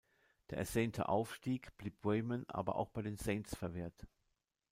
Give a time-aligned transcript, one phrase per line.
[0.49, 4.07] Der ersehnte Aufstieg blieb Wayman aber auch bei den „Saints“ verwehrt.